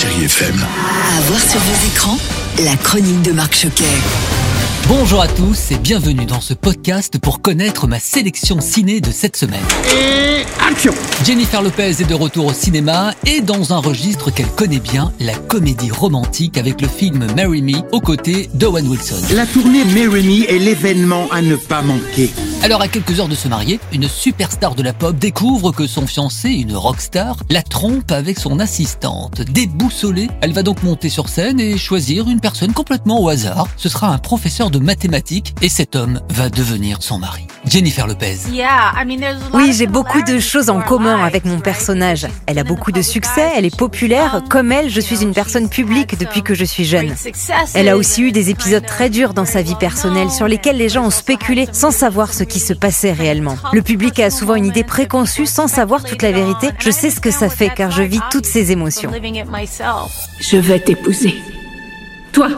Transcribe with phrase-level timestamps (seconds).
[0.00, 0.54] Chérie FM.
[0.54, 2.16] À voir sur vos écrans,
[2.64, 3.84] la chronique de Marc Choquet.
[4.88, 9.36] Bonjour à tous et bienvenue dans ce podcast pour connaître ma sélection ciné de cette
[9.36, 9.60] semaine.
[11.26, 15.34] Jennifer Lopez est de retour au cinéma et dans un registre qu'elle connaît bien, la
[15.34, 19.20] comédie romantique avec le film Marry Me aux côtés d'Owen Wilson.
[19.34, 22.30] La tournée Marry Me est l'événement à ne pas manquer.
[22.62, 26.06] Alors à quelques heures de se marier, une superstar de la pop découvre que son
[26.06, 29.40] fiancé, une rockstar, la trompe avec son assistante.
[29.40, 33.66] Déboussolée, elle va donc monter sur scène et choisir une personne complètement au hasard.
[33.78, 37.46] Ce sera un professeur de mathématiques et cet homme va devenir son mari.
[37.70, 38.38] Jennifer Lopez.
[39.54, 42.26] Oui, j'ai beaucoup de choses en commun avec mon personnage.
[42.46, 44.42] Elle a beaucoup de succès, elle est populaire.
[44.50, 47.14] Comme elle, je suis une personne publique depuis que je suis jeune.
[47.74, 50.88] Elle a aussi eu des épisodes très durs dans sa vie personnelle sur lesquels les
[50.88, 53.56] gens ont spéculé sans savoir ce qui se passait réellement.
[53.72, 56.70] Le public a souvent une idée préconçue sans savoir toute la vérité.
[56.80, 59.12] Je sais ce que ça fait car je vis toutes ces émotions.
[60.40, 61.36] Je vais t'épouser.
[62.32, 62.48] Toi,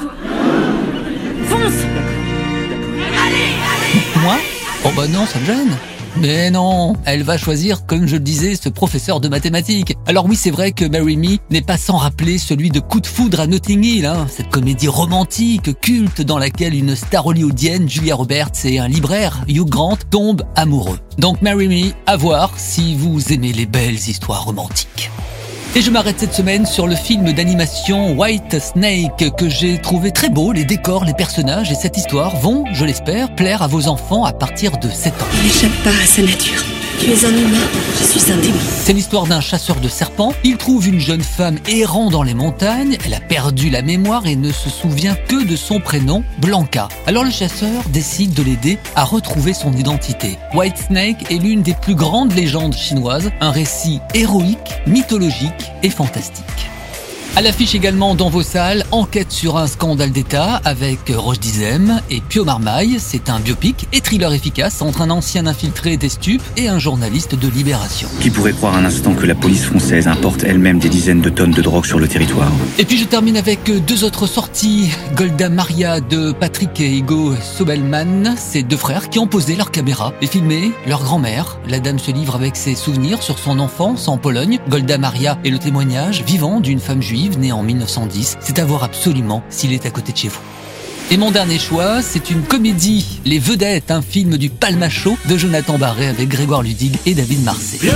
[4.84, 5.76] Oh bah non, ça me gêne.
[6.16, 9.96] Mais non, elle va choisir, comme je le disais, ce professeur de mathématiques.
[10.06, 13.06] Alors oui, c'est vrai que Marry Me n'est pas sans rappeler celui de Coup de
[13.06, 18.16] foudre à Notting Hill, hein, cette comédie romantique, culte, dans laquelle une star hollywoodienne, Julia
[18.16, 20.98] Roberts, et un libraire, Hugh Grant, tombent amoureux.
[21.16, 25.10] Donc Marry Me, à voir si vous aimez les belles histoires romantiques.
[25.74, 30.28] Et je m'arrête cette semaine sur le film d'animation White Snake que j'ai trouvé très
[30.28, 34.26] beau, les décors, les personnages et cette histoire vont, je l'espère, plaire à vos enfants
[34.26, 35.26] à partir de 7 ans.
[35.42, 36.71] n'échappe pas à sa nature.
[36.98, 37.58] Tu es un humain,
[37.98, 38.36] je suis un.
[38.84, 40.34] C'est l'histoire d'un chasseur de serpents.
[40.44, 42.96] Il trouve une jeune femme errant dans les montagnes.
[43.04, 46.88] Elle a perdu la mémoire et ne se souvient que de son prénom, Blanca.
[47.06, 50.38] Alors le chasseur décide de l'aider à retrouver son identité.
[50.54, 56.61] White Snake est l'une des plus grandes légendes chinoises, un récit héroïque, mythologique et fantastique.
[57.34, 62.20] À l'affiche également dans vos salles, enquête sur un scandale d'État avec Roche Dizem et
[62.20, 62.98] Pio Marmaille.
[62.98, 67.34] C'est un biopic et thriller efficace entre un ancien infiltré des stupes et un journaliste
[67.34, 68.06] de Libération.
[68.20, 71.52] Qui pourrait croire un instant que la police française importe elle-même des dizaines de tonnes
[71.52, 74.90] de drogue sur le territoire Et puis je termine avec deux autres sorties.
[75.16, 80.12] Golda Maria de Patrick et Hugo Sobelman, ces deux frères qui ont posé leur caméra
[80.20, 81.58] et filmé leur grand-mère.
[81.66, 84.58] La dame se livre avec ses souvenirs sur son enfance en Pologne.
[84.68, 88.38] Golda Maria est le témoignage vivant d'une femme juive née en 1910.
[88.40, 90.40] C'est à voir absolument s'il est à côté de chez vous.
[91.12, 95.76] Et mon dernier choix, c'est une comédie, Les Vedettes, un film du Palmacho de Jonathan
[95.76, 97.90] Barré avec Grégoire Ludig et David Marseille.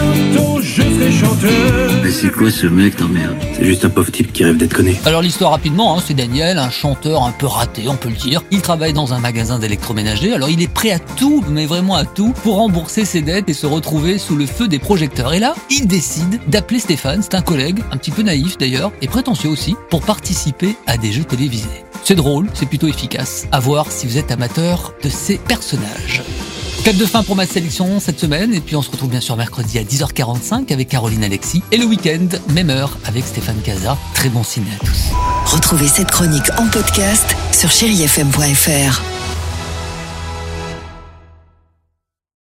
[2.02, 4.74] Mais c'est quoi ce mec Non merde, c'est juste un pauvre type qui rêve d'être
[4.74, 4.96] connu.
[5.06, 8.42] Alors l'histoire rapidement, hein, c'est Daniel, un chanteur un peu raté, on peut le dire.
[8.50, 12.04] Il travaille dans un magasin d'électroménager, alors il est prêt à tout, mais vraiment à
[12.04, 15.32] tout, pour rembourser ses dettes et se retrouver sous le feu des projecteurs.
[15.32, 19.08] Et là, il décide d'appeler Stéphane, c'est un collègue, un petit peu naïf d'ailleurs, et
[19.08, 21.85] prétentieux aussi, pour participer à des jeux télévisés.
[22.06, 23.48] C'est drôle, c'est plutôt efficace.
[23.50, 26.22] À voir si vous êtes amateur de ces personnages.
[26.84, 29.36] Cap de fin pour ma sélection cette semaine, et puis on se retrouve bien sûr
[29.36, 33.98] mercredi à 10h45 avec Caroline Alexis, et le week-end, même heure, avec Stéphane Casa.
[34.14, 35.10] Très bon ciné à tous.
[35.46, 39.15] Retrouvez cette chronique en podcast sur chérifm.fr.